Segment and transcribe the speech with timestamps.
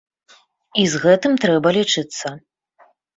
[0.83, 2.27] І з гэтым трэба лічыцца.